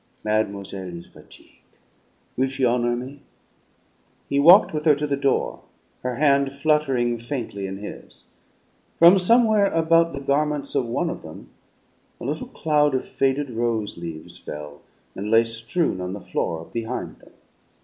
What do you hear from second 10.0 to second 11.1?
the garments of